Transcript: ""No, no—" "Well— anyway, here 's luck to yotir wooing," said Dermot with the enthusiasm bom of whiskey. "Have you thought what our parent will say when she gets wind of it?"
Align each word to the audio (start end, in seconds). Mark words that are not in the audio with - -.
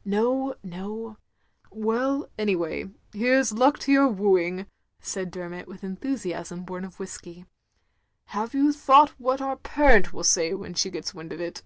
""No, 0.04 0.54
no—" 0.62 1.16
"Well— 1.72 2.28
anyway, 2.38 2.90
here 3.14 3.42
's 3.42 3.50
luck 3.52 3.78
to 3.78 3.92
yotir 3.92 4.14
wooing," 4.14 4.66
said 5.00 5.30
Dermot 5.30 5.66
with 5.66 5.80
the 5.80 5.86
enthusiasm 5.86 6.64
bom 6.64 6.84
of 6.84 7.00
whiskey. 7.00 7.46
"Have 8.26 8.52
you 8.52 8.74
thought 8.74 9.18
what 9.18 9.40
our 9.40 9.56
parent 9.56 10.12
will 10.12 10.22
say 10.22 10.52
when 10.52 10.74
she 10.74 10.90
gets 10.90 11.14
wind 11.14 11.32
of 11.32 11.40
it?" 11.40 11.62